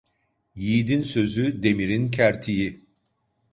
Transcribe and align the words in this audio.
Yiğidin 0.55 1.03
sözü, 1.03 1.63
demirin 1.63 2.11
kertiği. 2.11 2.83